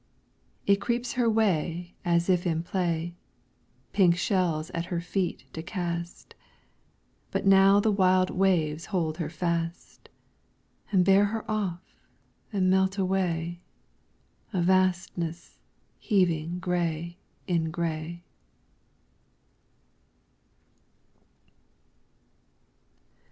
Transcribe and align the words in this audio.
It 0.65 0.77
creeps 0.81 1.13
her 1.13 1.29
way 1.29 1.93
as 2.03 2.27
if 2.27 2.47
in 2.47 2.63
play, 2.63 3.13
Pink 3.93 4.17
shells 4.17 4.71
at 4.71 4.85
her 4.85 4.97
pink 4.97 5.05
feet 5.05 5.45
to 5.53 5.61
cast; 5.61 6.33
But 7.29 7.45
now 7.45 7.79
the 7.79 7.91
wild 7.91 8.31
waves 8.31 8.87
hold 8.87 9.19
her 9.19 9.29
fast, 9.29 10.09
And 10.91 11.05
bear 11.05 11.25
her 11.25 11.45
off 11.47 11.99
and 12.51 12.67
melt 12.67 12.97
away, 12.97 13.61
A 14.51 14.59
vastness 14.63 15.59
heaving 15.99 16.57
gray 16.57 17.19
in 17.45 17.69
gray. 17.69 18.23